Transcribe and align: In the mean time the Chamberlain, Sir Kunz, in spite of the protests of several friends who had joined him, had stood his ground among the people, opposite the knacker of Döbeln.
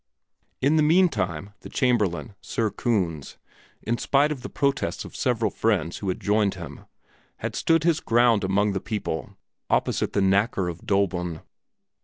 In 0.63 0.77
the 0.77 0.81
mean 0.81 1.09
time 1.09 1.51
the 1.59 1.69
Chamberlain, 1.69 2.33
Sir 2.41 2.71
Kunz, 2.71 3.37
in 3.83 3.99
spite 3.99 4.31
of 4.31 4.41
the 4.41 4.49
protests 4.49 5.05
of 5.05 5.15
several 5.15 5.51
friends 5.51 5.99
who 5.99 6.07
had 6.07 6.19
joined 6.19 6.55
him, 6.55 6.85
had 7.37 7.55
stood 7.55 7.83
his 7.83 7.99
ground 7.99 8.43
among 8.43 8.71
the 8.71 8.81
people, 8.81 9.37
opposite 9.69 10.13
the 10.13 10.19
knacker 10.19 10.67
of 10.71 10.81
Döbeln. 10.87 11.41